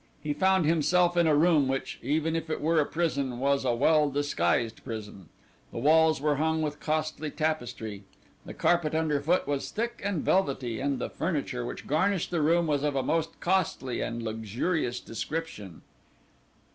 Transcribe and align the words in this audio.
He 0.23 0.33
found 0.33 0.65
himself 0.65 1.15
in 1.15 1.27
a 1.27 1.35
room 1.35 1.67
which, 1.67 1.99
even 2.01 2.35
if 2.35 2.49
it 2.49 2.59
were 2.59 2.79
a 2.79 2.87
prison, 2.87 3.37
was 3.37 3.63
a 3.63 3.75
well 3.75 4.09
disguised 4.09 4.83
prison. 4.83 5.29
The 5.71 5.77
walls 5.77 6.19
were 6.19 6.37
hung 6.37 6.63
with 6.63 6.79
costly 6.79 7.29
tapestry, 7.29 8.03
the 8.43 8.55
carpet 8.55 8.95
under 8.95 9.21
foot 9.21 9.45
was 9.47 9.69
thick 9.69 10.01
and 10.03 10.23
velvety 10.25 10.79
and 10.79 10.97
the 10.97 11.11
furniture 11.11 11.63
which 11.67 11.85
garnished 11.85 12.31
the 12.31 12.41
room 12.41 12.65
was 12.65 12.81
of 12.81 12.95
a 12.95 13.03
most 13.03 13.39
costly 13.39 14.01
and 14.01 14.23
luxurious 14.23 14.99
description. 14.99 15.83